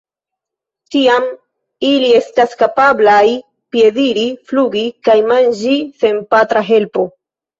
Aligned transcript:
Tiam 0.93 1.25
ili 1.89 2.07
estas 2.19 2.55
kapablaj 2.61 3.27
piediri, 3.75 4.23
flugi 4.51 4.83
kaj 5.09 5.17
manĝi 5.33 5.77
sen 6.05 6.17
patra 6.33 6.65
helpo. 6.71 7.07